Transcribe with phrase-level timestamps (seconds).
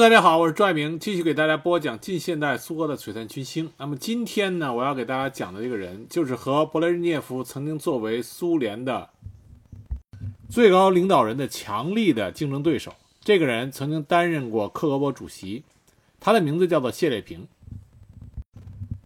[0.00, 3.72] 大家好，我是朱爱明，继续给大家播讲近现代苏俄的璀璨群星。
[3.78, 9.10] 那么今天呢，我要给大家讲的这个人，就是和勃列日涅夫曾经作为苏联的
[10.48, 12.94] 最高领导人的强力的竞争对手。
[13.22, 15.64] 这个人曾经担任过克格勃主席，
[16.20, 17.48] 他的名字叫做谢列平。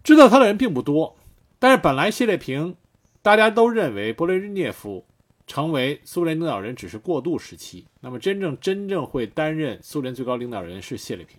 [0.04, 1.16] 知道他的人并不多，
[1.58, 2.76] 但是本来谢列平，
[3.22, 5.06] 大家都认为勃列日涅夫。
[5.46, 11.36] 成为苏联领导人只是过渡时期，那么真正真正会担任苏联最高领导人是谢列平，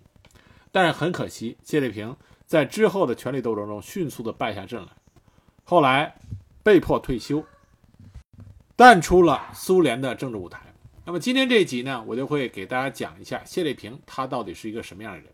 [0.71, 2.15] 但是很可惜，谢列平
[2.45, 4.89] 在之后的权力斗争中迅速的败下阵来，
[5.63, 6.15] 后来
[6.61, 7.43] 被迫退休，
[8.75, 10.59] 淡出了苏联的政治舞台。
[11.05, 15.27] 那么今天这一集呢，我就会给大家讲一下谢列平他到底是一个什么样的人。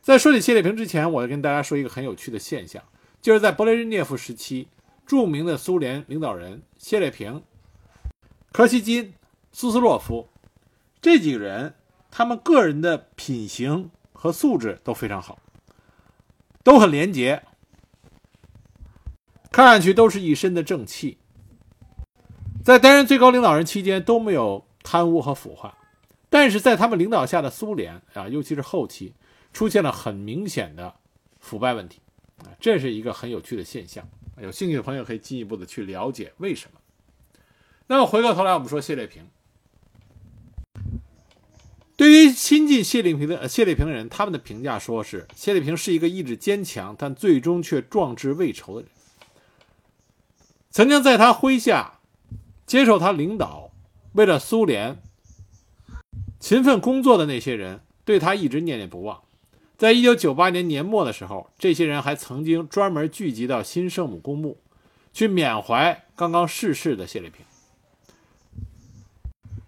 [0.00, 2.82] 在说起谢列平之前，我要跟大家说一个很有趣的现象，
[3.20, 4.68] 就是在勃列日涅夫时期，
[5.06, 7.42] 著名的苏联领导人谢列平。
[8.52, 9.14] 柯西金、
[9.50, 10.28] 苏斯洛夫
[11.00, 11.74] 这几个人，
[12.10, 15.38] 他们个人的品行和素质都非常好，
[16.62, 17.42] 都很廉洁，
[19.50, 21.16] 看上去都是一身的正气。
[22.62, 25.78] 在担任最高领导人期间都没有贪污和腐化，
[26.28, 29.14] 但是在他们领导下的苏联啊，尤其是后期，
[29.54, 30.94] 出现了很明显的
[31.40, 32.02] 腐败问题
[32.44, 34.06] 啊，这是一个很有趣的现象。
[34.42, 36.78] 有兴趣的朋友可以进一步的去了解为什么。
[37.86, 39.22] 那么回过头来，我们说谢列平。
[41.94, 48.90] 对于亲近谢列平的谢列平的人，他们的评价说是谢列平是一个意志坚强，但最终却壮志未酬的人。
[50.70, 52.00] 曾经在他麾下
[52.66, 53.70] 接受他领导、
[54.14, 55.00] 为了苏联
[56.40, 59.22] 勤奋工作的那些人，对他一直念念不忘。
[59.76, 64.58] 在一九九八年年末的时候，这些人还曾经专门聚集到新圣母公墓，
[65.12, 67.44] 去缅怀刚刚逝世的谢列平。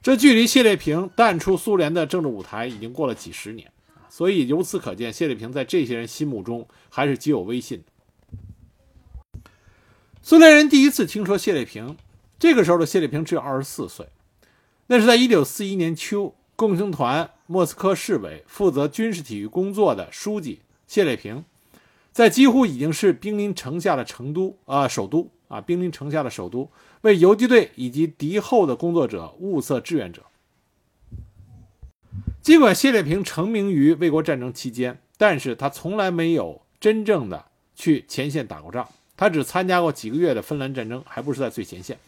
[0.05, 3.73] 这距离谢列平淡出苏联的政治舞台已经过了几十年，
[4.11, 9.49] 所以由此可见，谢列平在这些人心目中还是极有威信的。
[10.21, 11.97] 苏联人第一次听说谢列平，
[12.39, 14.07] 这个时候的谢列平只有二十四岁，
[14.89, 21.43] 那是在一九四一年秋，共青团莫斯科市委负责军事体育工作的书记谢列平，
[22.13, 25.31] 在几乎已经是兵临城下的成都啊首都。
[25.47, 26.69] 啊，兵临城下的首都，
[27.05, 30.23] 为游击队以及敌后的工作者物色志愿者。
[32.41, 37.45] 尽管谢列平成名于卫国战争期间，但是他从来没有真正的
[37.75, 38.89] 去前线打过仗，
[39.19, 41.99] 他只参加过几个月的芬兰战争，还不是在最前线。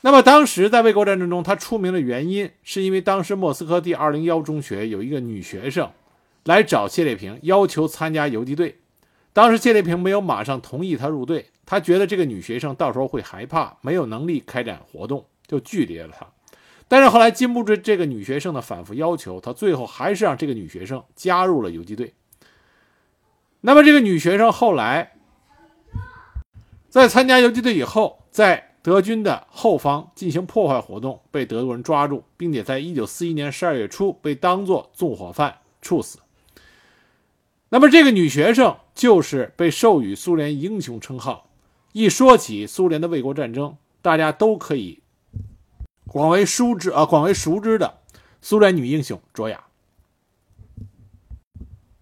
[0.00, 5.90] 那么当时在卫国战争中，他出名的原因，是因为当时莫斯科第二零幺中学有一个女学生
[6.44, 8.78] 来找谢列平，要求参加游击队。
[9.32, 16.26] 当时谢列平没有马上同意他入队，他觉得这个女学生到时候会害怕，没有能力开展活动，就拒绝了他。
[16.86, 22.12] 但是后来经不住这个女学生的反复要求，他最后还是让这个女学生加入了游击队。
[23.62, 25.14] 那么这个女学生后来
[26.90, 36.18] 在参加游击队以后，在德军的后方进行破坏活动，被德国人抓住，并且在一九四一年十二月初被当作纵火犯处死。
[37.70, 41.50] 那么这个女学生就是被授予苏联英雄称号。
[41.92, 45.02] 一说起苏联的卫国战争，大家都可以
[46.06, 47.98] 广为熟知啊，广为熟知的
[48.40, 49.64] 苏联女英雄卓雅。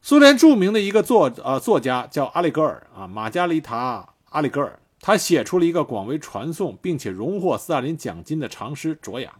[0.02, 9.34] 苏联著名的一个作呃作家叫阿里戈尔啊，玛加丽塔·阿里戈尔，他写出了一个广为传颂并且荣获斯大林奖金的长诗《卓雅》。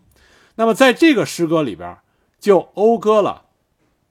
[0.56, 1.98] 那么在这个诗歌里边，
[2.38, 3.46] 就讴歌了。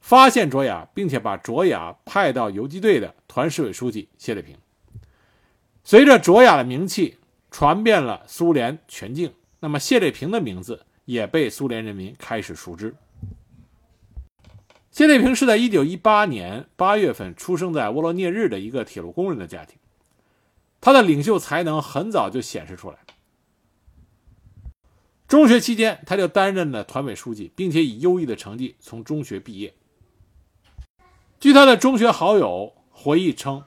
[0.02, 4.58] 发现卓雅，并且把卓雅派到游击队的团市委书记谢列平。
[5.84, 7.18] 随着卓雅的名气
[7.52, 12.96] 传遍了苏联全境，那么谢列平的名字也被苏联人民开始熟知。
[14.92, 19.78] 谢列平是在1918年8月份出生在沃罗涅日的一个铁路工人的家庭，
[20.82, 22.98] 他的领袖才能很早就显示出来。
[25.28, 29.76] 中学期间，他就担任了团委书记，并且以优异的成绩从中学毕业。
[31.40, 33.64] 据他的中学好友回忆称，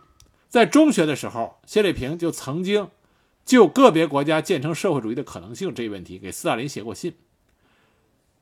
[0.50, 2.90] 在中学的时候，谢列平就曾经
[3.46, 7.14] 就个别国家建成社会主义的可能性这一问题给斯大林写过信。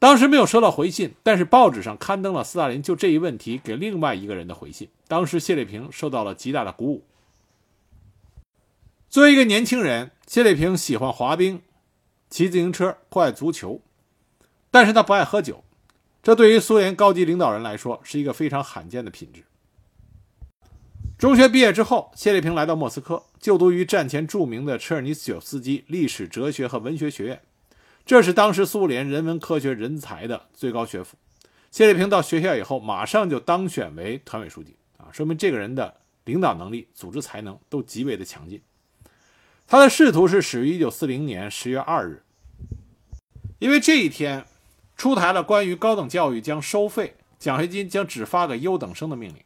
[0.00, 4.88] 当时没有收到回信，但是报纸上刊登了斯大林就这一问题给另外一个人的回信。
[5.06, 7.04] 当时谢列平受到了极大的鼓舞。
[9.08, 11.62] 作为一个年轻人，谢列平喜欢滑冰、
[12.28, 13.80] 骑自行车、酷爱足球，
[14.72, 15.62] 但是他不爱喝酒。
[16.20, 19.44] 这对于苏联高级领导人来说是一个非常罕见的品质。
[21.20, 27.42] 中学毕业之后，谢列平来到莫斯科，就读于战前著名的车尔尼斯九斯基历史、哲学和文学学院，
[28.06, 31.18] 这是当时苏联人文科学人才的最高学府。
[31.70, 35.94] 谢烈平到学校以后，马上就当选为团委书记啊，说明这个人的
[36.24, 38.62] 领导能力、组织才能都极为的强劲。
[39.66, 42.22] 他的仕途是始于1940年10月2日，
[43.58, 44.46] 因为这一天
[44.96, 49.36] 出台了关于高等教育将收费、奖学金将只发给优等生的命令。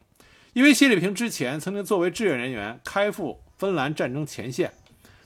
[0.55, 4.73] 因为谢丽萍之前曾经作为志愿人员开赴芬兰战争前线，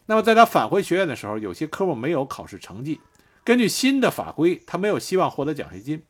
[0.08, 3.00] 那么在他返回学院的时候，有些科目没有考试成绩，
[3.44, 6.02] 根据新的法规，他没有希望获得奖学金。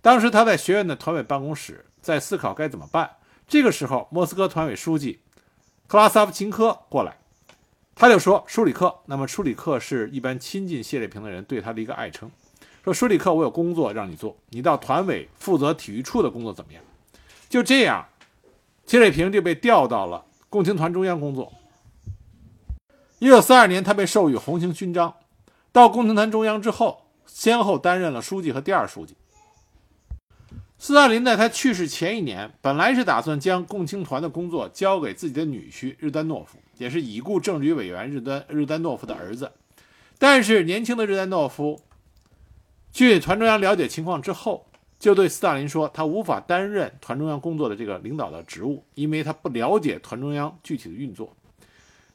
[0.00, 3.10] 当时他在学院的团委办公室在思考该怎么办。
[3.48, 5.18] 这个时候，莫斯科团委书记
[5.88, 7.16] 克拉萨夫琴科过来。
[7.96, 12.30] 他就说：“舒里克，那么舒里克是一般亲近谢烈平的人对他的一个爱称。
[12.84, 16.80] 说舒里克，我有工作让你做，你到团委负责体育处的工作怎么样？
[17.48, 18.06] 就这样，
[18.90, 21.52] 谢瑞平就被调到了共青团中央工作。
[23.20, 25.14] 一九四二年，他被授予红星勋章。
[25.70, 29.14] 到共青团中央之后，先后担任了书记和第二书记。
[30.76, 39.52] 斯大林在他去世前一年，本来是打算将共青团的工作交给自己的女婿日丹诺夫。”也是已故政治局委员日丹日丹诺夫的儿子，
[40.18, 41.80] 但是年轻的日丹诺夫
[42.92, 44.66] 据团中央了解情况之后，
[45.00, 51.34] 就对斯大林说，他无法担任团中央工作的这个领导的职务，因为他不了解团中央具体的运作。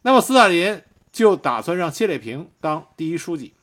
[0.03, 0.79] 那么斯大林
[1.11, 3.53] 就打算让谢烈平当第一书记，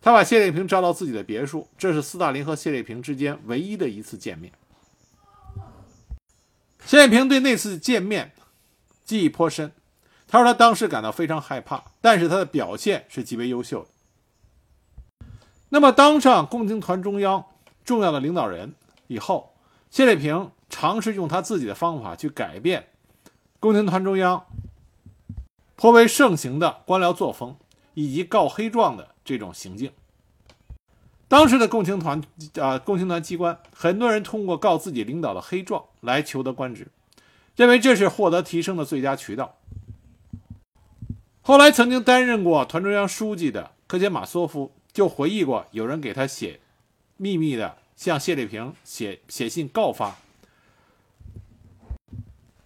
[0.00, 4.52] 他把谢烈平招到自己的别墅，这是斯大林和谢烈平之间唯一的一次见面。
[6.86, 8.32] 谢烈平对那次见面
[9.04, 9.72] 记忆颇深。
[10.28, 15.26] 他说他当时感到非常害怕，但是他的表现是极为优秀的。
[15.70, 17.44] 那么当上共青团中央
[17.84, 18.74] 重要的领导人
[19.06, 19.54] 以后，
[19.90, 22.88] 谢烈平尝试用他自己的方法去改变
[23.60, 24.46] 共青团中央
[25.76, 27.56] 颇为盛行的官僚作风
[27.94, 29.92] 以及告黑状的这种行径。
[31.28, 32.22] 当时的共青团
[32.60, 36.88] 啊，共青团机关很多人通过告自己领导的黑状来求得官职，
[37.56, 39.56] 认为这是获得提升的最佳渠道。
[41.40, 46.60] 后来，曾经担任过团中央书记的科杰马索夫就回忆过，有人给他写，
[47.22, 50.16] 秘密的向谢烈平写写信告发，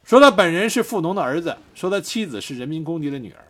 [0.02, 3.44] 说他本人是富农的儿子，说他妻子是人民公敌的女儿。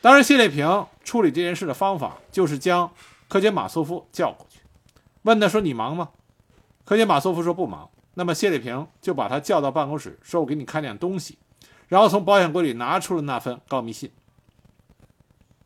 [0.00, 2.90] 当然，谢烈平处理这件事的方法就是将
[3.28, 4.60] 科杰马索夫叫过去，
[5.24, 6.08] 问他说：“你忙吗？”
[6.86, 11.36] 科杰马索夫说：“不忙。”那么谢烈平就把他叫到办公室，说：“我给你看点东西。”
[11.88, 14.10] 然后从保险柜里拿出了那份告密信。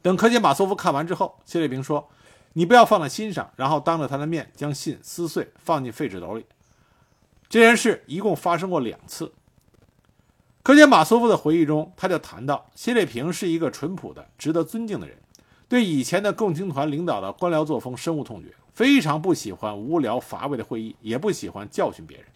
[0.03, 2.09] 等科杰马索夫看完之后，谢烈平说
[2.53, 6.47] ：“你不要放在心上。”然后当着他的面将信撕碎，放进废纸篓里。
[7.49, 9.33] 这件事一共发生过两次。
[10.63, 15.17] 科杰马索夫的回忆中，他就谈到谢列平是一个淳朴的、值得尊敬的人，
[15.69, 22.27] 对以前的共青团领导的官僚作风深恶痛绝，非常不喜欢无聊乏味的会议，也不喜欢教训别人。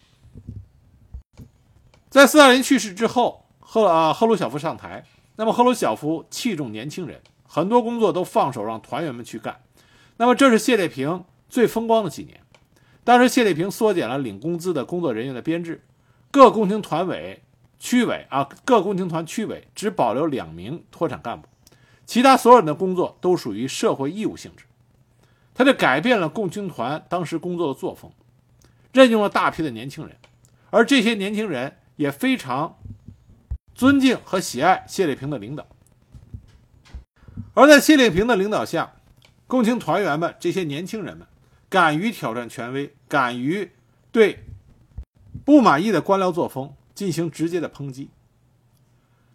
[2.09, 3.41] 在斯大林去世之后。
[3.67, 5.03] 赫啊，赫鲁晓夫上台，
[5.37, 9.59] 那么赫鲁晓夫器重年轻人，很多工作都放手让团员们去干。
[10.17, 12.41] 那么这是谢烈平最风光的几年。
[13.03, 15.83] 当时谢烈平缩减了领工资的工作人员的编制，
[16.31, 17.43] 各共青团委、
[17.79, 21.47] 区委啊，各共青团区委只保留两名脱产干部，
[22.05, 24.65] 其他所有人的工作都属于社会义务性质。
[25.53, 28.11] 他就改变了共青团当时工作的作风，
[28.91, 30.15] 任用了大批的年轻人，
[30.69, 32.77] 而这些年轻人也非常。
[33.75, 35.67] 尊敬和喜爱谢烈平的领导，
[37.53, 38.94] 而在谢烈平的领导下，
[39.47, 41.27] 共青团员们这些年轻人们
[41.69, 43.71] 敢于挑战权威，敢于
[44.11, 44.43] 对
[45.43, 48.09] 不满意的官僚作风进行直接的抨击。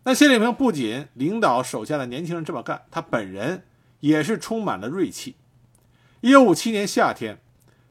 [0.05, 3.65] 那谢烈平不仅领导手下的年轻人这么干，他本人
[4.01, 5.37] 也是充满了锐气。
[6.23, 7.39] 一九五七年夏天，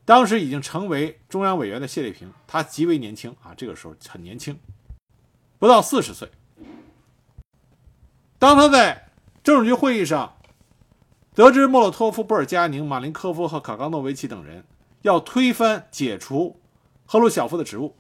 [0.06, 4.60] 当时已经成为中央委员的谢烈平，他极为年轻啊，这个时候很年轻，
[5.60, 6.30] 不到四十岁。
[8.40, 9.10] 当他在
[9.44, 10.39] 政治局会议上
[11.40, 14.66] 得知莫洛托夫、布尔加宁、马林科夫和卡冈诺维奇等人
[15.04, 16.60] 要推翻、解除
[17.06, 17.96] 赫鲁晓夫的职务，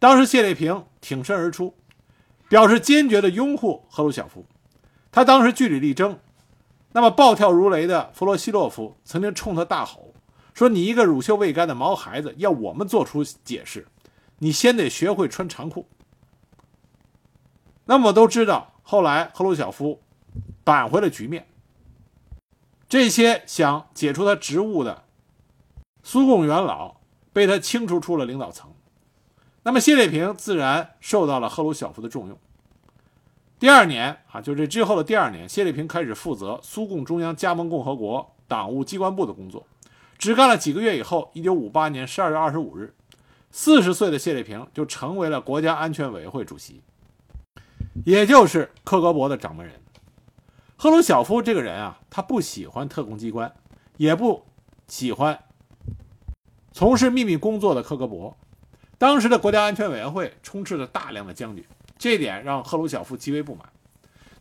[0.00, 1.72] 当时谢列平挺身而出，
[2.48, 4.44] 表示坚决的拥护赫鲁晓夫。
[5.12, 6.18] 他当时据理力争，
[6.90, 10.12] 那么暴跳如雷的弗罗西洛夫曾经冲他大吼
[10.52, 13.86] 说：“你一个乳臭未干的毛孩子，要我们做出解释，
[14.40, 15.86] 你先得学会穿长裤。”
[17.86, 18.72] 那么都知道。
[18.82, 20.02] 后来，赫鲁晓夫
[20.64, 21.46] 扳回了局面。
[22.88, 25.04] 这些想解除他职务的
[26.02, 26.96] 苏共元老
[27.32, 28.72] 被他清除出了领导层。
[29.62, 32.38] 那么，谢烈平自然受到了赫鲁晓夫的重用。
[33.58, 39.66] 第二年啊，就这之后的第二年，谢烈平开始负责苏共中央加盟共和国党务机关部的工作。
[40.18, 42.94] 只干了几个月以后，一九五八年十二月二十五日，
[43.50, 46.82] 四十岁的谢烈平就成为了国家安全委员会主席，
[48.04, 49.80] 也就是克格勃的掌门人。
[50.84, 53.50] 赫鲁晓夫这个人啊，他不喜欢特工机关，
[53.96, 54.44] 也不
[54.86, 55.44] 喜欢
[56.72, 58.34] 从事秘密工作的克格勃。
[58.98, 61.64] 当时的国家安全委员会充斥着大量的将军，
[61.96, 63.66] 这点让赫鲁晓夫极为不满。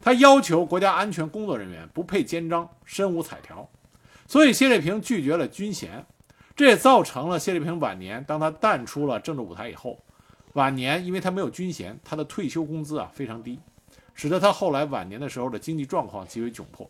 [0.01, 3.69] 他要求国家安全工作人员不配肩章，身无彩条。
[4.27, 6.05] 所以谢烈平拒绝了军衔，
[6.57, 10.03] 这也造成了谢烈平晚年当他淡出了政治舞台以后，
[10.55, 13.61] 晚年因为他没有军衔，他的退休工资啊非常低，
[14.13, 16.89] 使得他后来晚年的时候的经济状况极为窘迫。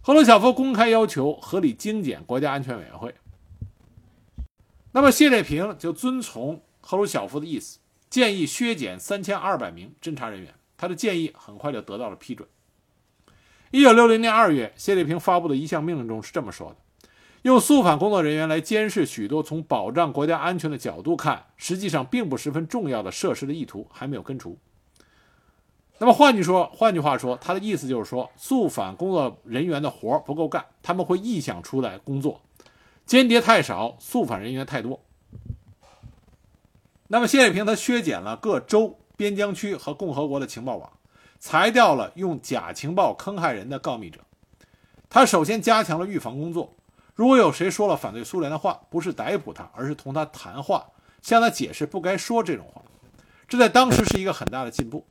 [0.00, 3.14] 赫鲁晓夫公开要求合理精简国家安全委员会，
[4.90, 7.78] 那么谢列平就遵从赫鲁晓夫的意思，
[8.10, 12.48] 建议削减三千二百名侦查人员，他的建议很快就得到了批准。
[13.70, 16.76] 一九六零年二月，谢列平发布的一项命令中是这么说的
[17.42, 24.58] ：“用肃反工作人员来监视许多从保障国家安全的角度看，实际上并不十分重要的设施的意图还没有根除。”
[26.02, 32.40] 那么换句说，换句话说，他的意思就是说，肃反工作人员的活不够干，他们会臆想出来工作，
[33.06, 34.98] 间谍太少，肃反人员太多。
[37.06, 40.90] 那么谢烈平他削减了各州、边疆区和共和国的情报网。
[41.38, 44.18] 裁掉了用假情报坑害人的告密者。
[45.08, 46.74] 他首先加强了预防工作。
[47.14, 50.84] 如果有谁说了反对苏联的话，不是逮捕他，而是同他谈话，
[51.22, 52.82] 向他解释不该说这种话。
[53.46, 55.06] 这在当时是一个很大的进步。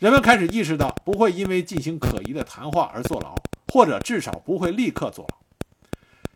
[0.00, 3.34] 人们开始意识到，不会因为进行可疑的谈话而坐牢，
[3.68, 5.36] 或者至少不会立刻坐牢。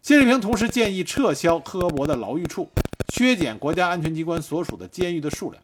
[0.02, 2.68] 谢立平同时建议撤销科格勃的牢狱处，
[3.08, 5.62] 削减国家安全机关所属的监狱的数量。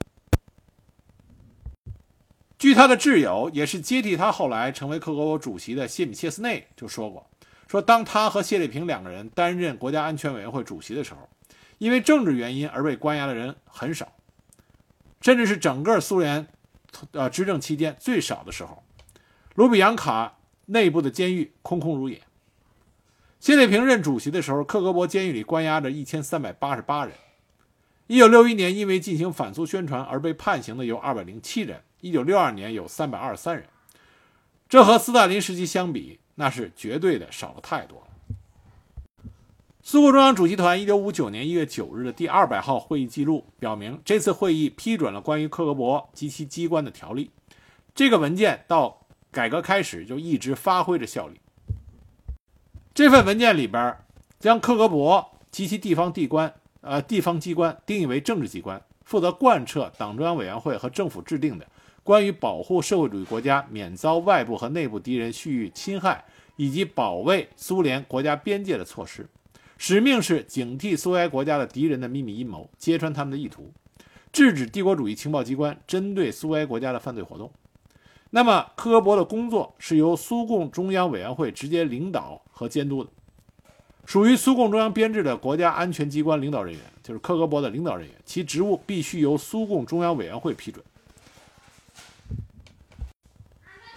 [2.59, 7.29] 据他的挚友，也是接替他后来成为克格勃主席的谢米切斯内就说过
[7.69, 11.29] ：“说当他和谢烈平两个人担任国家安全委员会主席的时候，
[11.77, 14.11] 因为政治原因而被关押的人很少，
[15.21, 16.47] 甚至是整个苏联，
[17.13, 18.83] 呃执政期间最少的时候。
[19.55, 22.23] 卢比扬卡内部的监狱空空如也。
[23.39, 27.15] 谢列平任主席的时候，克格勃监狱里关押着一千三百八十八人。
[28.07, 33.67] 一九六一年，因为进行反苏宣传而被判刑的有二百零七人。”一九六二年有三百二十三人，
[34.69, 38.07] 这和斯大林时期相比，那是绝对的少了太多了。
[39.83, 47.31] 苏共中央主席团一九五九年一月九日的第二百号会议记录表明，这次会议批准了关于克格勃及其机关的条例。
[47.95, 51.41] 这个文件到改革开始就一直发挥着效力。
[52.93, 53.97] 这份文件里边
[54.39, 61.67] 将克格勃及其地方地关呃地方机关定义为政治机关，负责贯彻党中央委员会和政府制定的。
[62.03, 66.23] 关于保护社会主义国家免遭外部和内部敌人蓄意侵害，
[66.57, 69.27] 以及保卫苏联国家边界的措施，
[69.83, 73.73] 使命是警惕苏维埃国家的敌人的秘密阴谋，揭穿他们的意图，
[74.31, 77.51] 制止帝国主义情报机关针对苏维埃国家的犯罪活动。
[78.29, 83.09] 那么，科格勃的工作是由苏共中央委员会直接领导和监督的，
[84.05, 90.85] 属于苏共中央编制的国家安全机关领导人员，就是科格勃的领导人员，其职务必须由苏共中央委员会批准。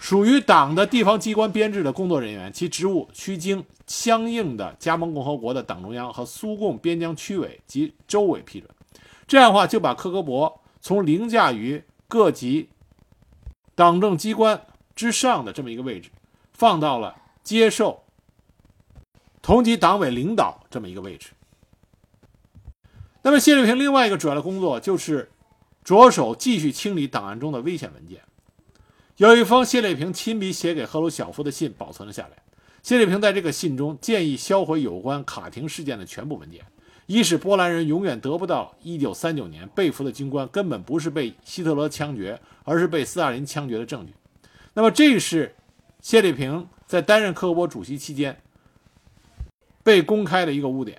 [0.04, 8.70] 属于党的地方机关编制的工作人员，其职务需经相应的加盟共和国的党中央和苏共边疆区委及州委批准。
[9.26, 12.68] 这样的话，就把克格勃从凌驾于各级
[13.74, 16.10] 党政机关之上的这么一个位置，
[16.52, 18.04] 放到了接受
[19.40, 21.30] 同级党委领导这么一个位置。
[23.22, 25.32] 那么，谢丽萍另外一个主要的工作就是
[25.82, 28.20] 着手继续清理档案中的危险文件。
[29.16, 32.30] 有一封谢烈平亲笔写给赫鲁晓夫的信保存了下来。
[32.82, 36.60] 谢烈平在这个信中建议销毁有关卡廷事件的全部文件，
[37.06, 44.12] 以使波兰人永远得不到1939年被俘的军官根本不是被希特勒枪决，而是被斯大林枪决的证据。
[44.74, 45.54] 那么，这是
[46.00, 48.36] 谢烈平在担任克格勃主席期间
[49.84, 50.98] 被公开的一个污点。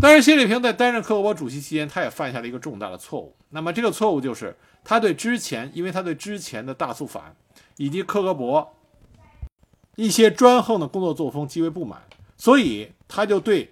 [0.00, 3.36] 但是，谢烈平在担任克格勃主席期间，他也犯下了一个重大的错误。
[3.50, 4.56] 那么，这个错误就是。
[4.82, 7.36] 他对之前，因为他对之前的大肃反
[7.76, 8.66] 以及克格勃
[9.94, 12.02] 一些专横的工作作风极为不满，
[12.38, 13.70] 所以他就对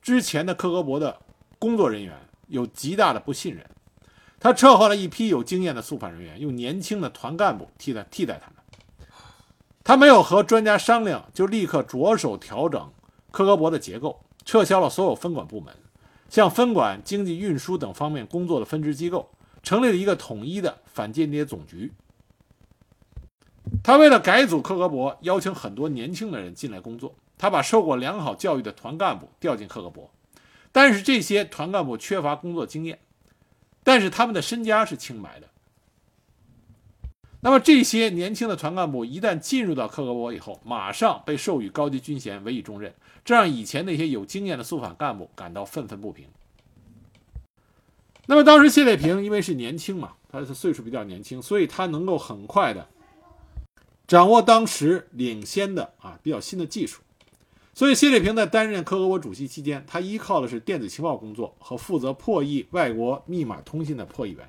[0.00, 1.18] 之前的克格勃的
[1.58, 2.16] 工作人员
[2.46, 3.68] 有极大的不信任。
[4.38, 9.08] 他撤换了一批有经验的肃反人员，用年轻的团干部替代替代他们。
[9.82, 12.92] 他没有和专家商量，就立刻着手调整
[13.32, 15.74] 克格勃的结构，撤销了所有分管部门，
[16.28, 19.30] 向分管经济运输等方面工作的分支机构。
[19.62, 21.90] 成立了一个统一的反间谍总局。
[23.82, 27.14] 他为了改组克格勃，邀请很多年轻的人进来工作。
[27.38, 30.08] 他把受过良好教育的团干部调进克格勃，
[30.70, 32.98] 但是这些团干部缺乏工作经验，
[33.82, 35.48] 但是他们的身家是清白的。
[37.44, 46.24] 那么这些年轻的团干部一旦进入到克格勃以后，马上被授予高级军衔，委以重任，这让以前那些有经验的肃反干部感到愤愤不平。
[48.24, 52.88] 那么当时谢列平因为是年轻嘛，他的岁数比较年轻，所以他能够很快的
[54.08, 57.02] 掌握当时领先的啊比较新的技术。
[57.74, 64.48] 所以谢列平在担任克格勃主席期间，他依靠的是电子情报工作和负责破译外国密码通信的破译员。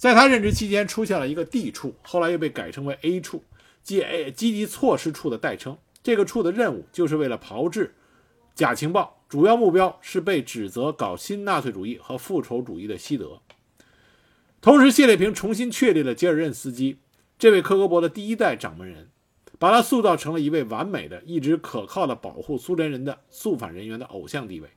[0.00, 3.44] 在他任职期间，出现了一个 D 处，后来又被改称为 A 处，
[3.82, 5.76] 即 A 积极措施处的代称。
[6.02, 7.94] 这个处的任务就是为了炮制
[8.54, 13.42] 假情报，主要目标是被指责搞新纳粹主义和复仇主义的西德。
[14.62, 16.96] 同时，谢列平重新确立了杰尔任斯基
[17.38, 19.10] 这位克格勃的第一代掌门人，
[19.58, 24.70] 把他塑造成了一位完美的、一直可靠的保护苏联人的肃反人员的偶像地位。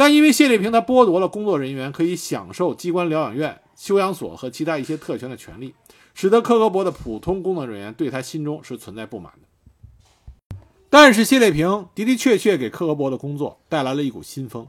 [0.00, 5.74] 但因为谢烈平他剥夺了工作人员可以享受机关疗养院、休养所和其他一些特权的权利，
[6.14, 10.56] 使得克格勃的普通工作人员对他心中是存在不满的。
[10.88, 14.68] 但是谢烈平的的确确给克格勃的工作带来了一股新风，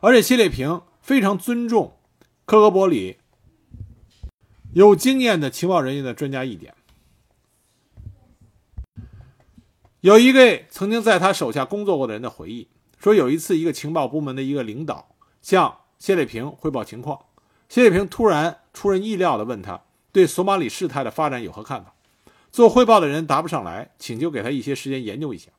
[0.00, 1.96] 而且谢烈平非常尊重
[2.44, 3.18] 克格勃里
[4.72, 6.74] 有经验的情报人员的专家意见。
[10.00, 12.66] 有一位曾经在他手下工作过的人的回忆。
[13.02, 17.18] 说有一次，一个情报部门的一个领导向谢烈平汇报情况，
[17.68, 19.82] 谢烈平突然出人意料地问他
[20.12, 21.94] 对索马里事态的发展有何看法。
[22.52, 25.50] 做汇报的人答不上来，请求给他一些时间研究一下。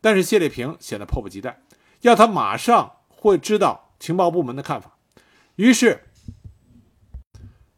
[0.00, 1.60] 但是谢烈平显得迫不及待，
[2.02, 4.96] 要他马上会知道情报部门的看法。
[5.56, 6.04] 于是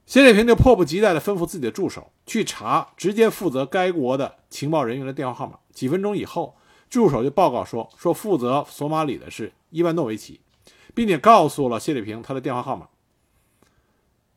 [0.05, 5.61] 谢烈平就迫不及待地吩咐自己的助手去查直接负责该国的情报人员的电话号码。
[5.73, 6.59] 几分钟以后。
[6.95, 10.41] 助手就报告说：“说负责索马里的是伊万诺维奇，
[10.95, 12.89] 并且告诉了谢丽萍他的电话号码。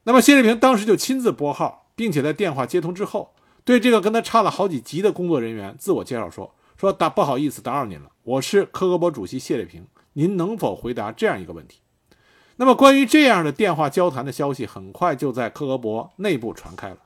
[0.04, 11.82] 那么谢丽萍当时就亲自拨号，并且在电话接通之后，对这个跟他差了好几级的工作人员自我介绍说：说打不好意思打扰您了，我是科格勃主席谢丽萍，您能否回答这样一个问题？
[12.56, 16.98] 那么关于这样的电话交谈的消息，很快就在科格勃内部传开了，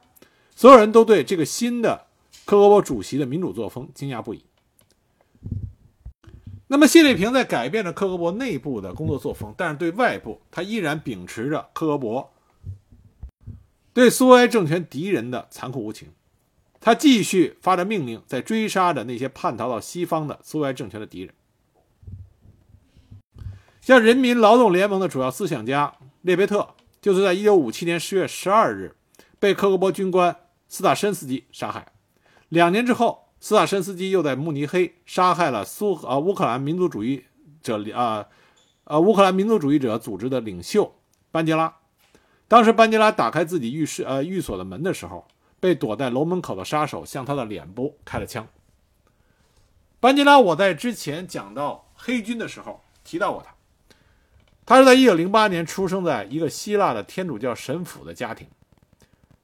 [0.55, 2.05] 所有人都对这个新的
[2.45, 4.45] 科格勃主席的民主作风惊讶不已。”
[6.71, 12.27] 那么谢丽萍在改变了克格勃内部的工作作风，但是对外部，他依然秉持着克格勃
[13.93, 16.07] 对苏维埃政权敌人的残酷无情。
[16.79, 21.33] 他继续发着命令，在追杀着那些叛逃到西方的苏维埃政权的敌人。
[23.81, 28.95] 像人民劳动联盟的主要思想家列别特，就是在1957年10月12日
[29.39, 30.33] 被克格勃军官
[30.69, 31.91] 斯塔申斯基杀害。
[32.47, 33.27] 两年之后。
[33.41, 37.25] 斯大申斯基又在慕尼黑杀害了苏呃乌克兰民族主义
[37.63, 38.27] 者啊
[38.83, 40.95] 呃乌克兰民族主义者组织的领袖
[41.31, 41.75] 班杰拉。
[42.47, 45.27] 当时班杰拉打开自己浴室呃寓所的门的时候，
[45.59, 48.47] 被躲在楼门口的杀手向他的脸部开了枪。
[49.99, 53.55] 班杰拉，我在之前讲到黑军的时候提到过他。
[54.65, 58.47] 他是在1908年出生在一个希腊的天主教神父的家庭。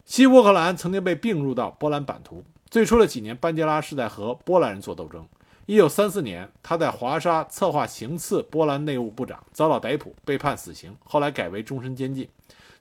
[0.06, 2.44] 西乌克兰曾经被并入到波兰版图。
[2.70, 5.28] 最初的几年，班杰拉是在和波兰人做斗争。
[5.68, 12.30] 1934年，他在华沙策划行刺波兰内务部长，遭到逮捕，被判死刑，后来改为终身监禁。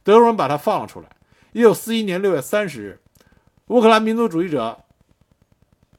[0.02, 1.08] 德国人把他放了出来。
[1.52, 3.00] 1941年6月30日，
[3.68, 4.78] 乌克兰民族主义者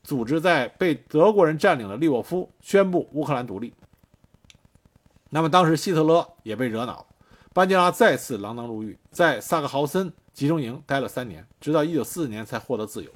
[0.03, 3.73] 组织在被德国人占领的利沃夫宣布乌克兰独立。
[5.29, 7.05] 那么当时希特勒也被惹恼，
[7.53, 13.11] 班杰拉再次锒铛入狱，在萨克豪森集中营待了三年，直到1944年才获得自由。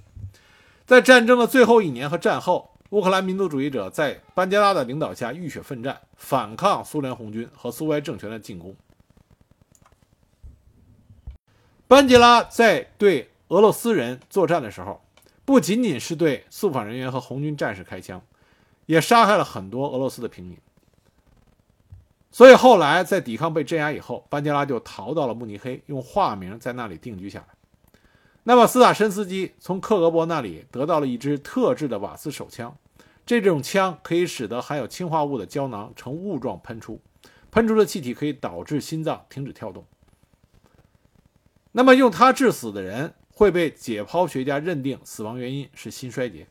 [0.91, 8.75] 在战争的最后一年和战后，乌克兰民族主义者在班杰拉的领导下浴血奋战，反抗苏联红军和苏维埃政权的进攻。
[11.87, 14.99] 班杰拉在对俄罗斯人作战的时候，
[15.45, 18.21] 不仅仅是对肃反人员和红军战士开枪，
[18.85, 20.57] 也杀害了很多俄罗斯的平民。
[22.31, 27.60] 所以后来在抵抗被镇压以后，班杰拉就逃到了慕尼黑，用化名在那里定居下来。
[28.43, 32.75] 那么，斯塔申斯基从克格勃那里得到了一支特制的瓦斯手枪，
[33.23, 36.99] 这种枪可以使得含有氰化物的胶囊呈雾状喷出，
[37.51, 39.85] 喷出的气体可以导致心脏停止跳动。
[41.73, 46.47] 那么，用它致死的人会被解剖学家认定死亡原因是心衰竭。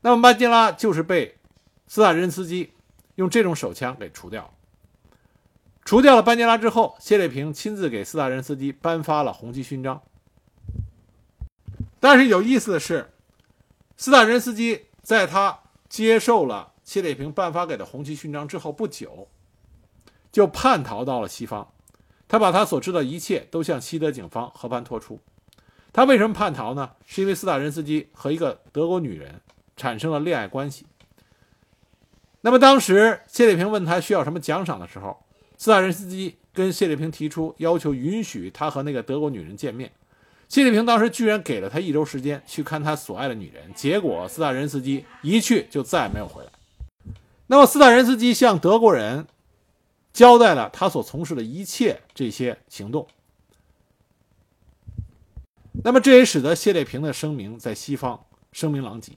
[0.00, 1.36] 那么，班杰拉就是被
[1.86, 2.72] 斯大申斯基
[3.16, 4.54] 用这种手枪给除掉。
[5.84, 10.00] 除掉了班杰拉之后，谢列平亲自给斯大申斯基颁发了红旗勋章。
[12.04, 13.10] 但是有意思的是，
[13.96, 19.26] 斯大林斯基在他接受了谢列平颁发给的红旗勋章之后不久，
[20.30, 21.72] 就叛逃到了西方。
[22.28, 25.18] 他把他所知道一切都向西德警方和盘托出。
[25.94, 26.90] 他为什么叛逃呢？
[27.06, 29.40] 是因为斯大林斯基和一个德国女人
[29.74, 30.84] 产生了恋爱关系。
[32.42, 35.24] 那么当时谢列平问他需要什么奖赏的时候，
[35.56, 39.90] 斯大林斯基跟谢列平提出要求，允许他和那个德国女人见面。
[40.48, 43.72] 谢列平当时居然给了他一周时间去看他所爱的女人。
[43.74, 46.50] 结果斯大林斯基一去就再也没有回来。
[47.46, 49.26] 那么斯大林斯基向德国人。
[50.12, 53.04] 交代了他所从事的一切这些行动，
[55.82, 59.14] 那么这也使得谢列平的声名在西方声名狼藉，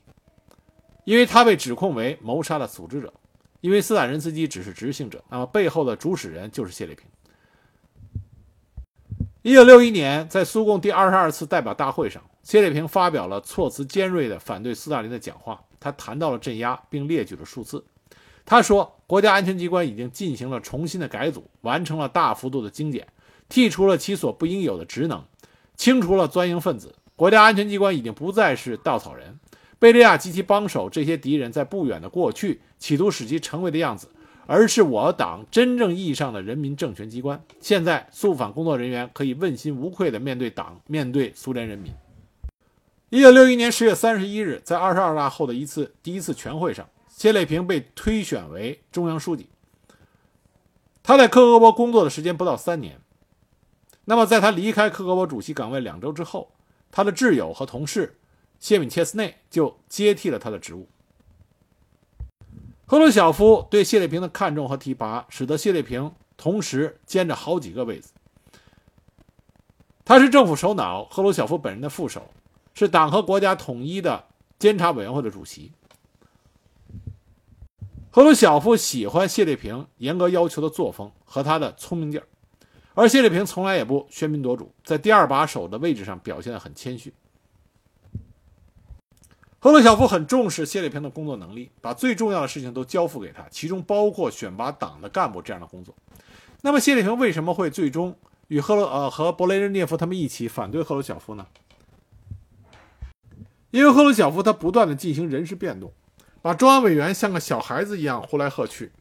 [1.04, 3.14] 因为他被指控为谋杀的组织者，
[3.62, 7.06] 因为斯大林斯基只是执行者，那么背后的主使人就是谢列平。
[9.48, 17.82] 一九六一年，在苏共第二十二次代表大会上，谢列平发表了措辞尖锐的反对斯大林的讲话，他谈到了镇压，并列举了数字。
[18.46, 23.08] 他说：“国家安全机关已经进行了重新的改组，完成了大幅度的精简，
[23.50, 25.24] 剔除了其所不应有的职能，
[25.78, 26.94] 清除了钻营分子。
[27.16, 29.40] 国家安全机关已经不再是稻草人，
[29.80, 34.10] 贝利亚及其帮手这些敌人在不远的过去企图使其成为的样子，
[34.48, 37.40] 而是我党真正意义上的人民政权机关。
[37.60, 41.94] 现在，肃反工作人员可以问心无愧地面对党，面对苏联人民。”
[43.10, 46.90] 一九六一年十月三十一日，在二十二大后的一次第一次全会上。
[47.08, 49.50] 谢列平被推选为中央书记。
[51.02, 53.00] 他在克格勃工作的时间不到三年。
[54.06, 56.52] 那么，在他离开克格勃主席岗位两周之后，
[56.92, 58.18] 他的挚友和同事
[58.60, 60.88] 谢米切斯内就接替了他的职务。
[62.90, 68.14] 赫鲁晓夫对谢列平的看重和提拔，使得谢列平同时兼着好几个位子。
[70.06, 72.32] 他是政府首脑赫鲁晓夫本人的副手，
[72.74, 74.24] 是党和国家统一的
[74.58, 75.74] 监察委员会的主席。
[78.10, 82.26] 赫鲁晓夫喜欢谢列平严格要求的作风和他的聪明劲儿，
[82.94, 87.12] 而谢列平从来也不喧宾夺主，在第二把手的位置上表现得很谦逊。
[89.60, 95.96] 赫鲁晓夫很重视谢列平的工作能力，把最重要的事情都交付给他，其中包括选拔党的干部这样的工作。
[96.62, 98.16] 那么谢列平为什么会最终
[98.48, 101.48] 与赫鲁呃和勃雷日涅夫他们一起反对赫鲁晓夫呢？
[103.72, 105.92] 因为赫鲁晓夫他不断的进行人事变动。
[106.40, 108.92] 把中央委员像个小孩子一样呼来喝去，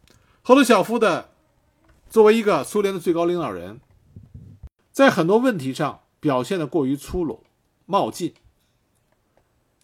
[0.42, 1.28] 赫鲁晓夫的
[2.08, 3.78] 作为一个苏联的最高领导人，
[4.90, 7.44] 在很多问题上表现的过于粗鲁、
[7.84, 8.34] 冒进，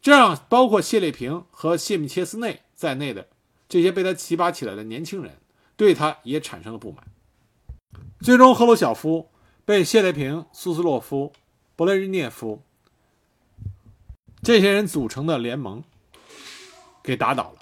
[0.03, 3.29] 这让包括谢列平和谢米切斯内在内的
[3.69, 5.39] 这些被他提拔起来的年轻人
[5.77, 7.03] 对他也产生了不满。
[8.21, 9.31] 最终，赫鲁晓夫
[9.65, 11.33] 被谢列平、苏斯洛夫、
[11.77, 12.61] 勃列日涅夫
[14.43, 15.83] 这些人组成的联盟。
[17.05, 17.57] 给打倒了。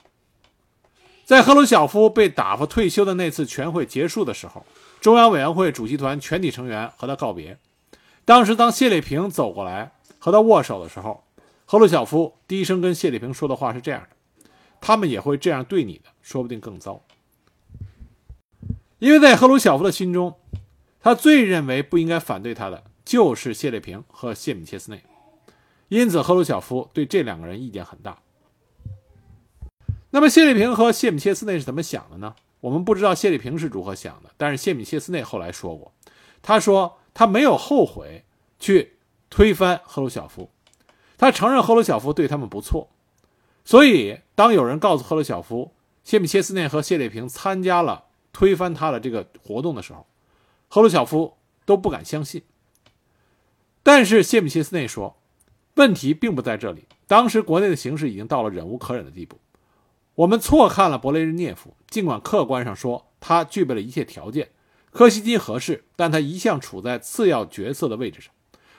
[1.25, 4.67] 在赫鲁晓夫被打发退休的那次全会结束的时候，
[5.01, 7.59] 中央委员会主席团全体成员和他告别。
[8.27, 11.25] 当时，当谢列平走过来和他握手的时候，
[11.71, 14.09] 赫鲁晓夫低声跟谢列平说的话是这样的
[14.83, 17.05] ：“他们也会这样对你的，说不定更糟。”
[18.99, 20.35] 因为在赫鲁晓夫的心中，
[21.01, 25.05] 他最认为不应该反对他的就是谢列平和谢米切斯内，
[25.87, 28.19] 因此赫鲁晓夫对这两个人意见很大。
[30.11, 32.35] 那么谢里平和谢米切斯内是怎么想的呢？
[32.59, 35.93] 我们不知道谢里平是如何想的，但是谢米切斯内后来说过，
[36.43, 38.25] 他说他没有后悔
[38.59, 38.97] 去
[39.31, 40.51] 推翻赫鲁晓夫，
[41.21, 42.89] 他承认赫鲁晓夫对他们不错，
[43.63, 50.07] 所以当有人告诉赫鲁晓夫谢米切斯内和谢列平参加了推翻他的这个活动的时候，
[50.69, 52.43] 赫鲁晓夫都不敢相信。
[53.83, 55.21] 但是谢米切斯内说，
[55.75, 59.39] 问题并不在这里，当时国内的形势已经到了忍无可忍的地步。
[60.15, 64.49] 我们错看了勃列日涅夫，尽管客观上说他具备了一切条件，
[64.91, 68.33] 柯西金合适，但他一向处在次要角色的位置上，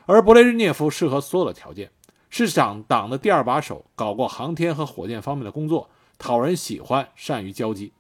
[0.08, 1.92] 而勃列日涅夫适合所有的条件，
[2.32, 7.92] 是党党的第二把手，搞过航天和火箭方面的工作，讨人喜欢，善于交际。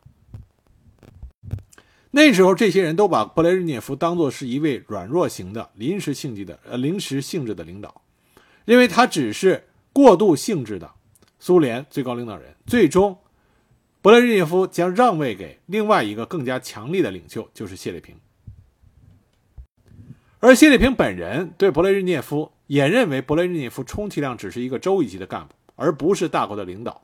[2.12, 8.02] 那时候，这些人都把勃列日涅夫当作是一位软弱型的、临时性质的呃临时性质的领导，
[8.65, 10.91] 认为他只是过渡性质的
[11.39, 13.17] 苏联最高领导人，最终。
[14.02, 18.15] 勃列日涅夫将让位给另外一个更加强力的领袖，就是谢列平。
[20.39, 27.04] 而谢列平本人对勃列日涅夫也认为，勃列日涅夫充其量只是一个州一级的干部，而不是大国的领导。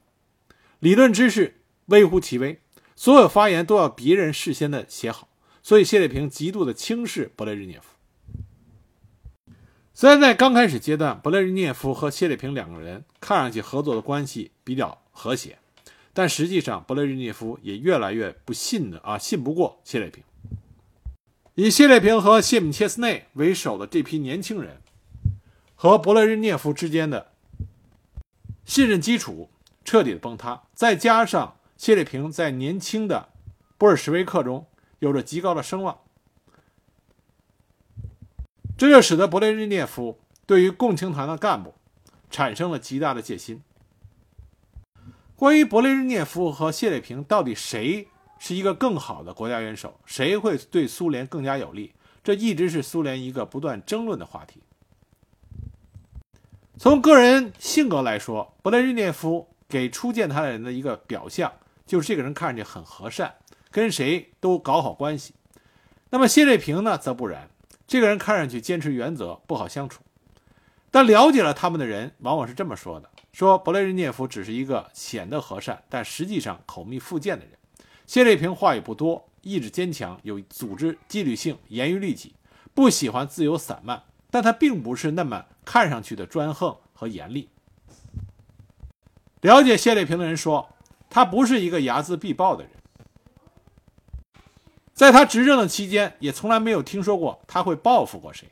[0.79, 1.55] 理论知识
[1.87, 2.61] 微乎其微，
[2.95, 5.27] 所有发言都要别人事先的写好，
[5.61, 7.87] 所以谢列平极度的轻视勃列日涅夫。
[9.93, 15.01] 虽然在刚开始阶段，勃列日涅夫和谢列平两个人看上去合作的关系比较。
[15.11, 15.57] 和谐。
[16.13, 20.23] 但实际上，勃列日涅夫也越来越不信的啊，信不过谢列平。
[21.55, 24.77] 以谢列平和谢米切斯内为首的这批年轻人，
[25.79, 27.31] 和勃列日涅夫之间的
[28.65, 29.49] 信任基础
[29.85, 30.63] 彻底的崩塌。
[30.73, 33.29] 再加上谢列平在年轻的
[33.77, 34.65] 布尔什维克中
[34.99, 35.99] 有着极高的声望，
[38.75, 41.75] 这就使得勃列日涅夫对于共青团的干部
[42.31, 43.61] 产生了极大的戒心。
[45.35, 48.07] 关于勃列日涅夫和谢列平到底谁
[48.39, 54.63] 是一个更好的国家元首，谁会对苏联更加有利，这一直是苏联一个不断争论的话题。
[56.79, 61.51] 从个人性格来说，勃列日涅夫给初见他的人的一个表象
[61.87, 63.33] 就是这个人看上去很和善，
[63.71, 65.33] 跟谁都搞好关系。
[66.11, 67.49] 那么谢瑞平呢，则不然，
[67.87, 70.03] 这个人看上去坚持原则，不好相处。
[70.91, 73.09] 但了解了他们的人，往往是这么说的。
[73.33, 77.53] 说勃列日涅夫只是一个显得和善，但实际上口蜜腹剑的人。
[78.05, 82.35] 谢瑞平话语不多，意志坚强，有组织纪律性，严于律己，
[82.75, 84.03] 不喜欢自由散漫。
[84.29, 87.49] 但他并不是那么看上去的专横和严厉。
[89.41, 90.69] 了解谢列平的人说，
[91.09, 92.71] 他不是一个睚眦必报的人。
[94.93, 98.49] 在他执政的期间，也从来没有听说过他会报复过谁。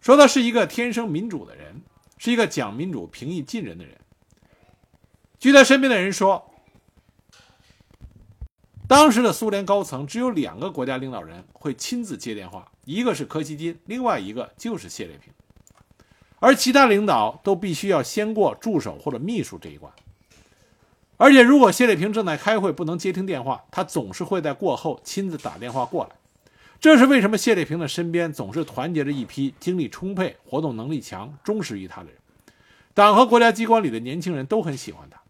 [0.00, 1.82] 说他是一个天生民主的人。
[2.18, 3.94] 是一个讲民主、平易近人的人。
[5.38, 6.50] 据他身边的人说，
[8.88, 15.32] 当时的苏联高层只有两个国家领导人会亲自接电话，一个是柯西金，另外一个就是谢列平，
[16.38, 19.92] 而其他领导都必须要先过助手或者秘书这一关。
[21.16, 26.10] 而且，如果谢列平正在开会不能接听电话，他总是会在过后亲自打电话过来。
[26.78, 32.16] 这是为什么谢列平的身边总是团结着一批精力充沛、活动能力强、忠实于他的人。
[32.94, 35.20] 党和国家机关里的年轻人都很喜欢他，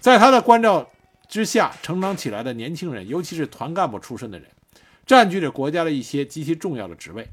[0.00, 0.90] 在他的关照
[1.28, 4.48] 之下成长起来的年轻人，尤其是团干部出身的人，
[5.10, 7.26] 占据着国家的一些极其重要的职位。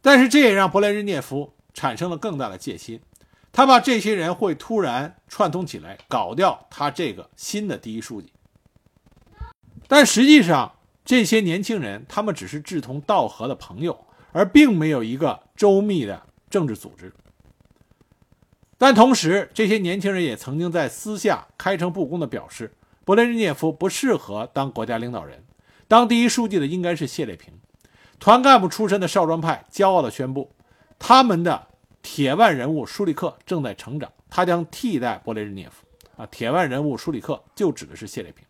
[0.00, 3.02] 但是这也让勃列日涅夫产生了更大的戒心，
[3.52, 8.32] 他怕这些人会突然串通起来搞掉他这个新的第一书记。
[9.86, 17.12] 但实际上，这些年轻人，他们只是志同道合的朋友，而并没有一个周密的政治组织。
[18.78, 22.72] 但同时，这些年轻人也曾经在私下开诚布公地表示，
[23.04, 25.41] 勃列日涅夫不适合当国家领导人，
[25.92, 27.52] 当第一书记的应该是谢列平。
[28.18, 30.50] 团干部出身的少壮派骄傲地宣布，
[30.98, 31.66] 他们的
[32.00, 35.84] 铁腕人物舒里克正在成长，他将替代勃列日涅夫。
[36.16, 38.42] 啊，铁腕人物舒里克就指的是谢列平。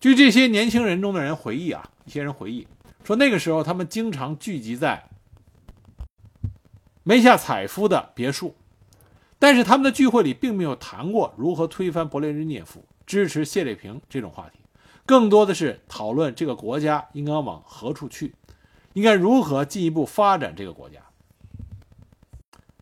[0.00, 2.66] 据这些年轻人中的人回忆啊，一些人回忆
[3.04, 5.08] 说，那个时候他们经常聚集在
[7.04, 8.56] 梅夏采夫的别墅，
[9.38, 14.58] 但是他们的聚会里并没有谈过如何推翻勃列日涅夫、支持谢列平这种话题，
[15.10, 18.32] 更多的是讨论这个国家应该往何处去，
[18.92, 21.00] 应该如何进一步发展这个国家。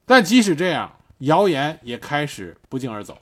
[0.04, 3.16] 但即使这样，谣言也开始不胫而走。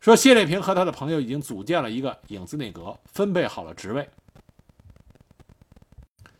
[0.00, 4.08] 说谢列平和他的朋友已经组建了一个影子内阁，分配好了职位。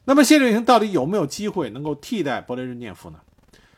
[0.06, 3.20] 那么谢列平到底有没有机会能够替代勃列日涅夫呢？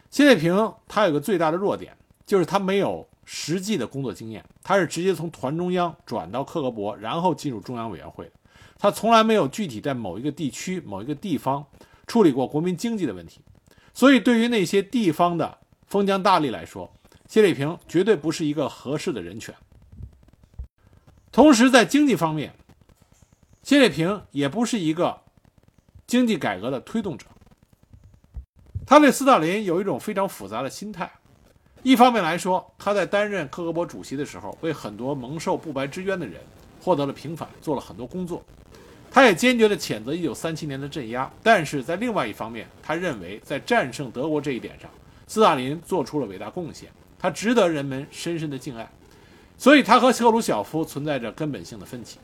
[0.08, 8.32] 谢列平他有个最大的弱点，就是他没有实际的工作经验，他是直接从团中央转到克格勃，然后进入中央委员会的。
[8.76, 11.64] 他从来没有具体在某一个地区、某一个地方
[12.08, 13.40] 处理过国民经济的问题，
[13.94, 16.92] 所以对于那些地方的封疆大吏来说，
[17.28, 19.54] 谢列平绝对不是一个合适的人选。
[21.30, 22.52] 同时，在经济方面，
[23.62, 25.20] 谢列平也不是一个
[26.08, 27.26] 经济改革的推动者。
[28.84, 31.12] 他对斯大林有一种非常复杂的心态。
[31.82, 36.40] 一方面来说，他在担任克格勃主席的时候，为很多蒙受不白之冤的人
[36.80, 38.42] 获得了平反，做了很多工作。
[39.10, 41.30] 他也坚决地谴责1937年的镇压。
[41.42, 44.90] 但是在另外一方面，他认为在战胜德国这一点上，
[45.26, 48.88] 斯大林做出了伟大贡献，他值得人们深深的敬爱。
[49.56, 52.18] 所以，他和赫鲁晓夫存在着根本性的分歧。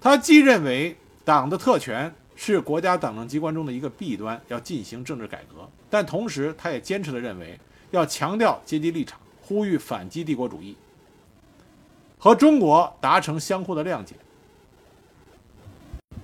[0.00, 7.58] 他既认为党的特权是国家党政机关中的一个弊端，要进行政治改革，但同时，他也坚持的认为
[7.90, 10.76] 要强调阶级立场，呼吁反击帝国主义，
[12.18, 14.16] 和中国达成相互的谅解，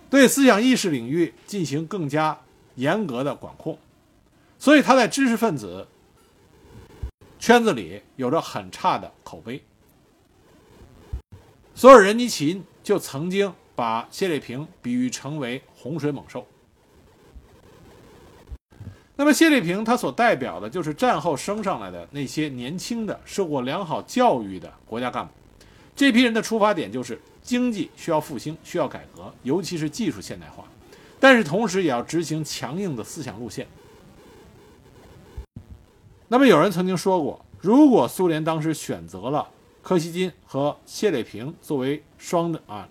[0.08, 2.38] 对思想意识领域进行更加
[2.74, 3.78] 严格的管控。
[4.58, 5.86] 所以，他在知识分子。
[7.38, 9.64] 圈子里有着很差的口碑。
[11.74, 16.46] 索尔仁尼琴就曾经把谢列平比喻成为洪水猛兽。
[19.16, 25.32] 那么谢丽萍她所代表的就是战后升上来的那些年轻的、受过良好教育的国家干部。
[25.96, 30.64] 这批人的出发点就是经济需要复兴、需要改革，尤其是技术现代化，
[31.18, 33.66] 但是同时也要执行强硬的思想路线。
[36.28, 39.48] 那么有人曾经说过，如果苏联当时选择了
[39.82, 42.88] 柯西金和谢列平作为双的啊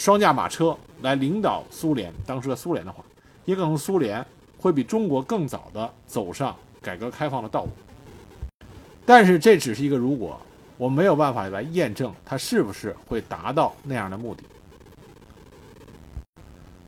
[0.00, 3.04] 双驾马车来领导苏联当时的苏联的话，
[3.44, 4.24] 也可能苏联。
[4.56, 7.70] 会比中国更早的走上改革开放的道路，
[9.06, 10.38] 但是这只是一个如果，
[10.76, 14.42] 我没有办法来验证它是不是会达到那样的目的。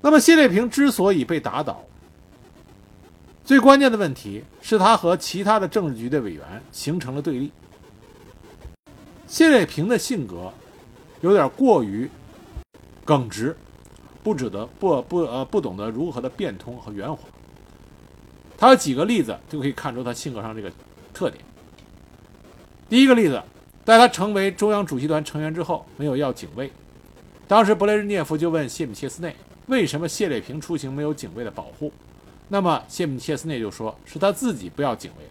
[0.03, 1.83] 那么谢列平之所以被打倒，
[3.43, 7.51] 最关键的问题是他和其他的政治局的委员形成了对立。
[9.27, 10.53] 谢列平的性格
[11.23, 12.07] 有点过于
[13.05, 13.57] 耿直，
[14.23, 17.19] 不值得不不呃不懂得如何的变通和圆滑。
[18.57, 20.71] 他有几个例子就可以看出他性格上这个
[21.13, 21.45] 特点。
[22.89, 23.43] 第一个例子，
[23.85, 26.71] 在他成为中央主席团成员之后，没有要警卫。
[27.49, 29.35] 当时勃列日涅夫就问谢米切斯内，
[29.67, 31.93] 为什么谢列平出行没有警卫的保护？
[32.49, 35.31] 那么谢米切斯内就说是他自己不要警卫的，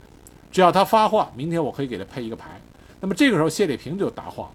[0.52, 2.60] 只要他发话，明天我可以给他配一个牌。
[3.00, 4.52] 那么这个时候谢列平就答话，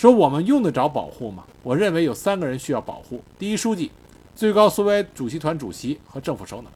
[0.00, 1.44] 说我们用得着保护吗？
[1.62, 3.90] 我认为有三个人需要保护：第一书记、
[4.34, 6.70] 最高苏维埃主席团主席和政府首脑。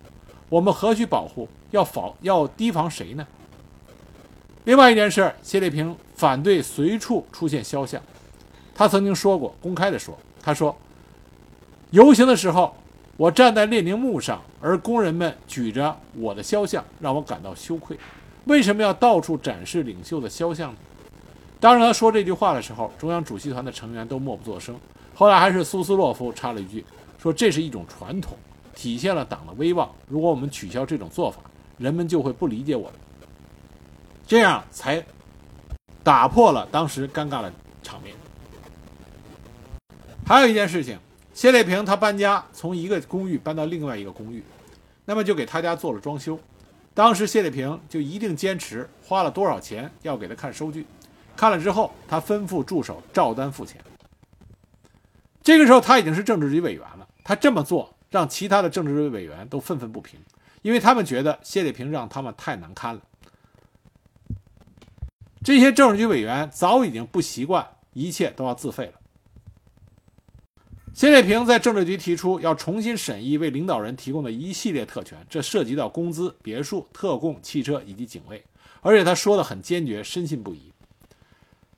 [0.50, 1.48] 我们何须保护？
[1.70, 3.26] 要防要提防谁呢？
[4.64, 7.98] 另外一件事，谢列平反对随处出现肖像。
[8.74, 10.76] 他曾经说过，公开的说，他说，
[11.92, 12.76] 游行的时候，
[13.16, 17.98] 我站在列宁墓上，而工人们举着我的肖像，让我感到羞愧。
[18.44, 20.78] 为什么要到处展示领袖的肖像呢？
[21.60, 24.78] 当然，他说这句话的时候，中央主席团的成员都默不作声。
[25.14, 26.84] 后来，还是苏斯洛夫插了一句，
[27.18, 28.36] 说这是一种传统。
[28.74, 29.88] 体现了党的威望。
[30.08, 31.40] 如果我们取消这种做法，
[31.78, 32.94] 人们就会不理解我们，
[34.26, 35.00] 这样才
[36.02, 37.52] 打破了当时尴尬的
[37.84, 38.16] 场面。
[40.26, 40.98] 还有一件事情，
[41.32, 44.42] 谢列平他搬家，从一个公寓搬到另外一个公寓，
[45.04, 46.36] 那么就给他家做了装修。
[46.94, 50.84] 当时谢列平就一定坚持花了多少钱要给他看收据，
[51.36, 53.80] 看了之后，他吩咐助手照单付钱。
[55.42, 57.94] 这个时候他已经是政治局委员了，他这么做。
[58.10, 60.20] 让其他的政治局委员都愤愤不平，
[60.62, 63.00] 因为他们觉得谢列平让他们太难堪了。
[65.42, 68.92] 这些政治局委员早已经不习惯一切都要自费了。
[70.94, 78.44] 谢列平在政治局提出要重新审议为领导人提供的一系列特权，这涉及到工资、别墅、特供、汽车以及警卫，
[78.80, 80.72] 而且他说的很坚决，深信不疑。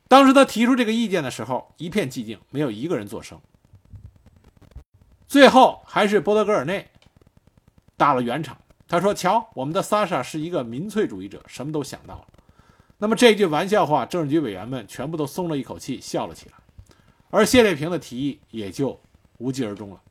[0.07, 3.39] 当时他提出这个意见的时候，一片寂静，没有一个人作声。
[5.27, 6.89] 最后还是波德戈尔内
[7.97, 8.57] 打了圆场。
[8.87, 12.27] 他说：“瞧，我们的萨沙是一个民粹主义者，什么都想到了。”
[12.99, 16.55] 那么这句玩笑话，政治局委员们全部都松了一口气，笑了起来。
[17.29, 19.01] 而谢列平的提议也就
[19.39, 20.01] 无疾而终了。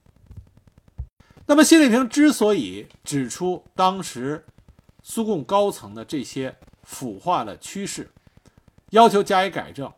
[1.46, 4.44] 那么谢列平之所以指出当时
[5.02, 8.10] 苏共高层的这些腐化的趋势，
[8.90, 9.92] 要求加以改正，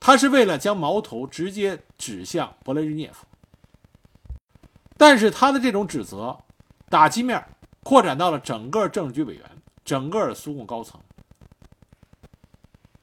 [0.00, 3.26] 他是为了将矛头直接指向勃列日涅夫。
[4.96, 6.38] 但是他的这种指责，
[6.88, 7.44] 打击面
[7.84, 9.44] 扩展到了整个政治局委员、
[9.84, 11.00] 整个苏共高层，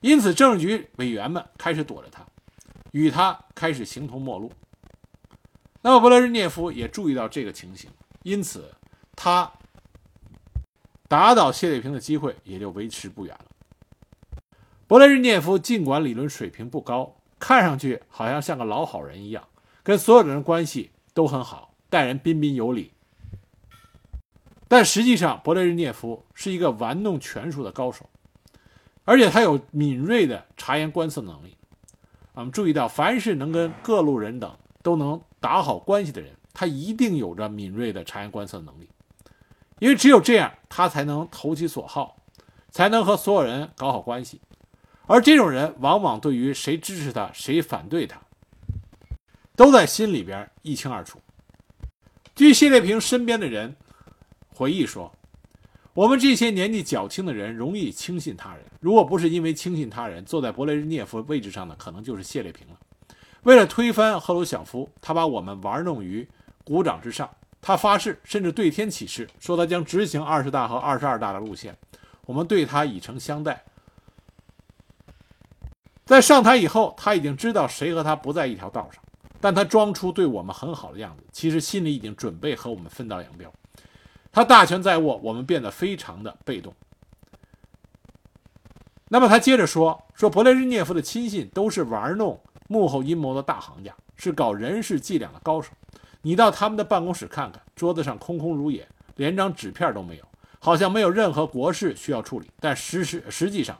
[0.01, 2.25] 因此政治局委员们开始躲着他，
[2.91, 4.51] 与他开始形同陌路。
[5.81, 7.89] 那么勃列日涅夫也注意到这个情形，
[8.23, 8.73] 因此
[9.15, 9.51] 他
[11.07, 13.44] 打倒谢列平的机会也就维持不远了。
[14.87, 19.47] 勃列日涅夫尽管理论水平不高，看上去好像像个老好人一样，
[19.81, 21.73] 跟所有的人关系都很好。
[21.89, 22.91] 待人彬彬有礼，
[24.67, 28.09] 但实际上，勃列日涅夫是一个玩弄权术的高手，
[29.05, 31.55] 而且他有敏锐的察言观色能力。
[32.33, 38.89] 我们注意到，凡是能跟各路人等都能打好关系的人，他一定有着敏锐的察言观色能力，
[39.79, 42.17] 因为只有这样，他才能投其所好，
[42.69, 44.41] 才能和所有人搞好关系。
[45.07, 48.19] 而这种人，往往对于谁支持他，谁反对他，
[49.55, 51.21] 都在心里边一清二楚。
[52.35, 53.75] 据谢列平身边的人
[54.49, 55.13] 回忆说，
[55.93, 58.65] 我们这些年纪较轻的人容易轻信他人。
[58.81, 62.77] 如果不是因为轻信他人，坐在勃列日涅夫位置上的可能就是谢列平了。
[63.43, 66.27] 为了推翻赫鲁晓夫，他把我们玩弄于
[66.63, 67.29] 股掌之上。
[67.61, 71.77] 他发誓，甚至对天起誓，说他将执行二十大和二十二大的路线。
[72.25, 73.63] 我们对他以诚相待。
[76.05, 79.01] 在上台以后，他已经知道谁和他不在一条道上。
[79.41, 83.51] 但他装出对我们很好的样子，其实心里已经准备和我们分道扬镳。
[84.31, 86.73] 他大权在握，我们变得非常的被动。
[89.07, 95.71] 那么他接着说：“说勃列日涅夫的亲信都是玩弄幕后阴谋的大行家，是搞人事伎俩的高手。
[96.23, 100.23] 你到他们的办公室看看，桌子上空空如也，连张纸片都没有，
[100.59, 102.49] 好像没有任何国事需要处理。
[102.59, 103.79] 但实实实际上，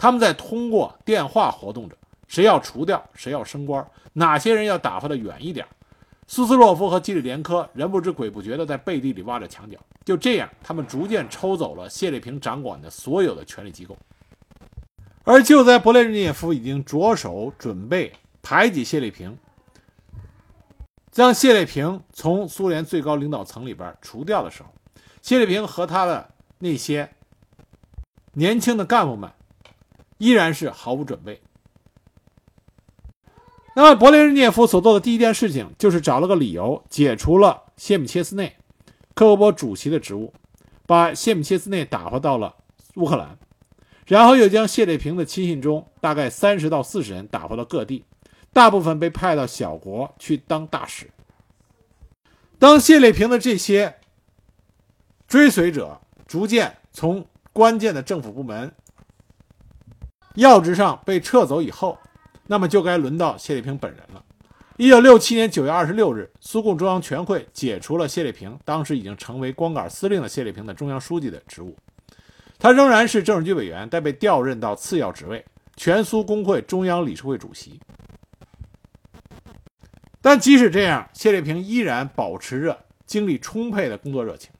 [0.00, 1.94] 他们在通过电话活动着，
[2.26, 5.66] 谁要除掉，谁要升官，哪些人要打发的远一点。
[6.26, 9.76] 苏斯洛夫和基里连科人不知鬼不觉地在背地里挖着墙角。
[10.02, 13.94] 就这样，他们逐渐抽走了谢列平掌管的所有的权力机构。”
[15.22, 19.36] 而就在勃列日涅夫已经着手准备排挤谢列平，
[21.12, 24.70] 将谢列平从苏联最高领导层里边除掉的时候，
[25.20, 26.26] 谢列平和他的
[26.58, 27.10] 那些
[28.32, 29.30] 年轻的干部们
[30.20, 31.40] 依然是毫无准备。
[33.74, 38.56] 那么，勃列日涅夫所做的第一件事情就是找了个理由解除了谢米切斯内
[39.14, 40.34] 科格勃主席的职务，
[40.86, 42.56] 把谢米切斯内打发到了
[42.96, 43.38] 乌克兰。
[44.06, 48.04] 然后又将谢列平的亲信中大概三十到四十人打发到各地，
[48.52, 51.08] 大部分被派到小国去当大使。
[52.58, 53.96] 当谢列平的这些
[55.26, 58.74] 追随者逐渐从关键的政府部门
[60.34, 61.98] 要职上被撤走以后，
[62.46, 64.24] 那么就该轮到谢列平本人了。
[64.76, 71.76] 一九六七年九月二十六日，苏共中央全会解除了谢列平当时已经成为光杆司令的谢列平的中央书记的职务。
[72.58, 75.44] 他仍然是政治局委员，但被调任到次要职位——
[75.76, 77.78] 全苏工会中央理事会主席。
[80.22, 84.50] 但即使这样，谢列平依然保持着精力充沛的工作热情。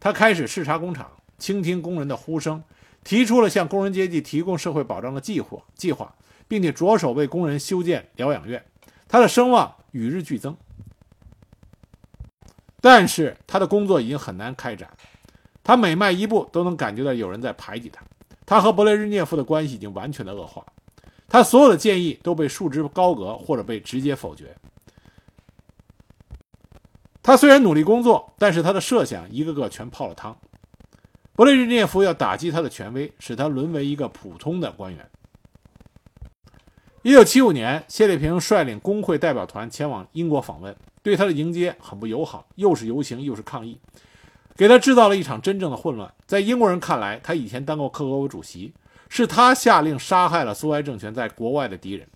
[0.00, 2.62] 他开始视察工厂，倾听工人的呼声，
[3.02, 6.14] 提出了向工人阶级提供社会保障的计划，计划，
[6.46, 8.64] 并且着手为工人修建疗养院。
[9.08, 10.56] 他的声望与日俱增。
[12.80, 14.88] 但是他的工作已经很难开展。
[15.62, 18.02] 他每迈一步都能感觉到有人在排挤他，
[18.46, 20.64] 他和勃列日涅夫的关系已经完全的恶化，
[21.28, 24.56] 他所有的建议都被束之高阁或者被直接否决。
[27.22, 30.36] 他虽然努力工作，但是他的设想一个个全泡了汤。
[31.40, 35.08] 勃列日涅夫要打击他的权威，使他沦为一个普通的官员。
[37.00, 43.80] 一九七五年，谢列平率领工会代表团前往英国访问，对他的迎接很不友好，又是游行又是抗议。
[44.54, 46.12] 给他制造了一场真正的混乱。
[46.26, 48.74] 在英国人看来，他以前当过克格勃主席，
[49.08, 52.06] 是他下令杀害了苏维埃政权在国外的敌人。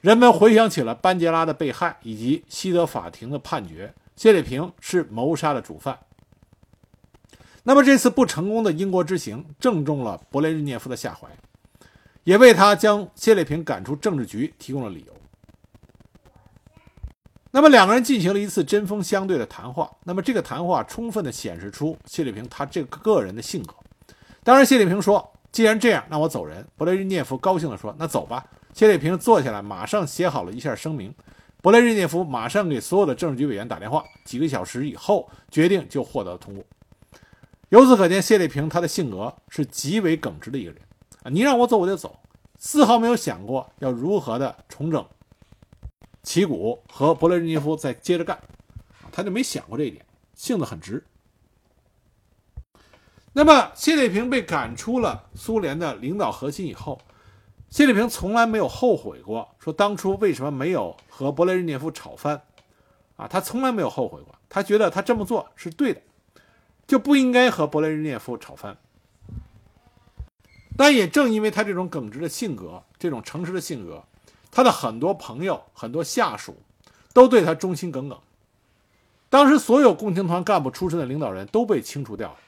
[0.00, 5.96] 人们回想起了班杰拉的被害以及西德法庭的判决，谢列平是谋杀的主犯。
[7.64, 11.28] 那么这次不成功的英国之行，正中了勃列日涅夫的下怀，
[12.24, 15.12] 也为他将谢列平赶出政治局提供了理由。
[17.54, 19.90] 那么两个人进行了一次针锋相对的谈话。
[20.04, 23.74] 那么这个谈话充分的显示出谢列平他这个个人的性格。
[24.42, 31.14] 当然，谢列平说：“既然这样，那我走人。”勃列日涅夫高兴地说：“那走吧。”谢列平坐下来，马上写好了一下声明。
[31.62, 36.64] 勃列日涅夫马上给所有的政治局委员打电话，几个小时以后，决定就获得了通过。
[37.72, 40.82] 由此可见，谢里平他的性格是极为耿直的一个人
[41.22, 41.30] 啊！
[41.30, 42.20] 你让我走我就走，
[42.58, 45.02] 丝毫没有想过要如何的重整。
[46.22, 48.38] 旗鼓和勃列日涅夫再接着干，
[49.10, 50.04] 他就没想过这一点，
[50.34, 51.02] 性子很直。
[53.32, 57.00] 那么谢列平被赶出了苏联的领导核心以后，
[57.70, 62.42] 谢列平从来没有后悔过，说当初为什么没有和勃列日涅夫吵翻，
[63.16, 66.02] 啊，他从来没有后悔过，他觉得他这么做是对的，
[66.86, 68.76] 就不应该和勃列日涅夫吵翻。
[70.76, 74.04] 但也正因为他这种耿直的性格，这种诚实的性格。
[74.50, 76.56] 他的很多朋友、很多下属
[77.12, 78.18] 都对他忠心耿耿。
[79.30, 82.38] 当时，所有共青团干部出身的领导人都被清除掉了。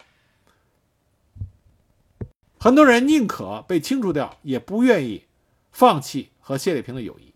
[2.58, 5.24] 很多人宁可被清除掉，也不愿意
[5.72, 7.32] 放弃和谢列平的友谊。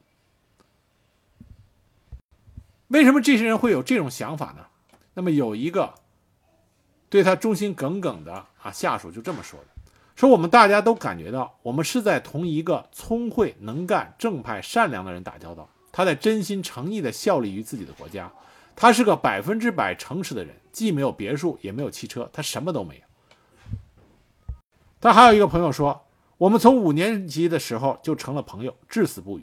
[2.89, 4.67] 为什么这些人会有这种想法呢？
[5.15, 5.95] 那么，有一个
[7.09, 8.33] 对他忠心耿耿的
[8.63, 9.67] 啊下属就这么说的。
[10.15, 15.69] 说我们大家都感觉到，我们是在同一个聪慧、能干、正派、善良的人打交道。
[15.93, 18.31] 他在真心诚意地效力于自己的国家。
[18.75, 23.03] 他是个百分之百诚实的人，既没有别墅，也没有汽车，他什么都没有。
[25.01, 26.07] 他还有一个朋友说，
[26.37, 29.43] 我们从五年级的时候就成了朋友，至死不渝。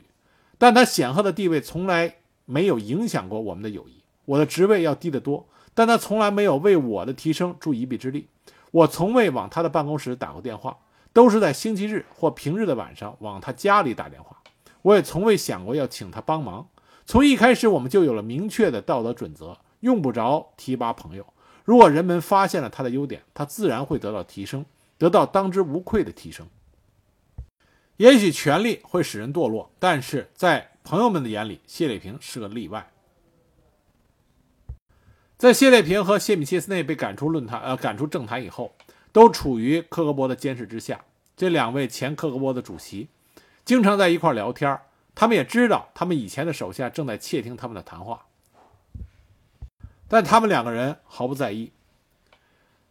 [0.56, 4.02] 但他显赫的地位从来没有影响过我们的友谊。
[4.24, 5.46] 我的职位要低得多，
[5.76, 8.28] 但他从来没有为我的提升助一臂之力。
[8.70, 10.78] 我从未往他的办公室打过电话，
[11.12, 14.38] 都是在星期日或平日的晚上往他家里打电话。
[14.80, 16.66] 我也从未想过要请他帮忙。
[17.04, 21.26] 从一开始，我们就有了明确的道德准则，用不着提拔朋友。
[21.64, 24.64] 如果人们发现了他的优点，他自然会得到提升，
[24.96, 26.46] 得到当之无愧的提升。
[27.98, 32.90] 也许权力会使人堕落，但是在朋友们的眼里，谢烈平是个例外。
[35.38, 38.74] 在谢列平和谢米切斯内被赶出论坛呃赶出政坛以后，
[39.12, 41.04] 都处于克格勃的监视之下。
[41.36, 43.08] 这两位前克格勃的主席
[43.64, 44.80] 经常在一块聊天，
[45.14, 48.24] 他们也知道他们以前的手下正在窃听他们的谈话，
[50.08, 51.72] 但他们两个人毫不在意。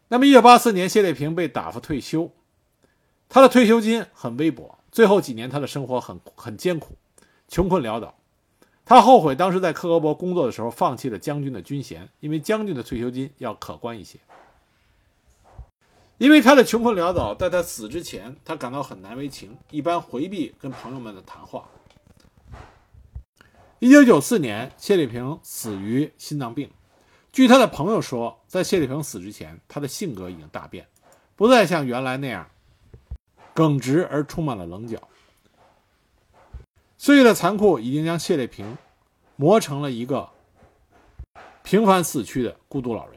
[0.10, 2.32] 那么，一九八四年，谢列平被打发退休，
[3.28, 4.78] 他的退休金很微薄。
[4.91, 6.96] 最后几年，他的生活很很艰苦，
[7.48, 8.16] 穷困潦倒。
[8.86, 14.19] 他后悔当时在克格勃工作的时候放弃了将军的军衔，因为将军的退休金要可观一些。
[16.17, 21.67] 因为他的穷困潦倒，在他死之前，他感到很难为情，一般回避跟朋友们的谈话。
[23.79, 26.69] 一九九四年，谢丽萍死于心脏病。
[27.33, 30.88] 据他的朋友说，在谢丽萍死之前，他的性格已经大变，
[31.36, 32.47] 不再像原来那样。
[33.53, 34.97] 耿直而充满了棱角。
[36.98, 38.78] 岁月的残酷已经将谢烈平
[39.36, 40.30] 磨成了一个
[41.64, 43.14] 平凡死去的孤独老人。